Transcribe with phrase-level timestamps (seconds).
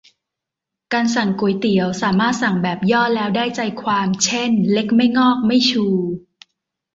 [0.93, 5.85] การสั่งก๋วยเตี๋ยว สามารถสั่งแบบย่อแล้วได้ใจความ เช่นเล็กไม่งอกไม่ชู